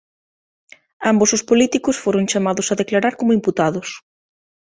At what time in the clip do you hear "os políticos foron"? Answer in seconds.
1.37-2.27